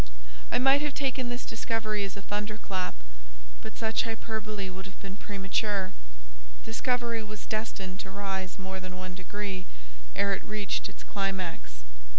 [0.51, 2.95] I might have taken this discovery as a thunder clap,
[3.61, 5.91] but such hyperbole would have been premature;
[6.65, 9.67] discovery was destined to rise more than one degree,
[10.15, 11.83] ere it reached its climax.